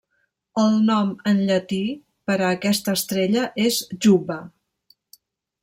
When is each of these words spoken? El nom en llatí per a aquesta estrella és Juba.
El 0.61 0.77
nom 0.85 1.11
en 1.31 1.41
llatí 1.49 1.81
per 2.31 2.37
a 2.37 2.49
aquesta 2.55 2.95
estrella 3.01 3.45
és 3.67 3.81
Juba. 4.07 4.41